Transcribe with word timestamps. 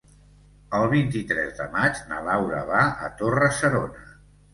El 0.77 0.85
vint-i-tres 0.93 1.51
de 1.59 1.67
maig 1.75 1.99
na 2.13 2.21
Laura 2.29 2.61
va 2.71 2.81
a 3.09 3.11
Torre-serona. 3.21 4.09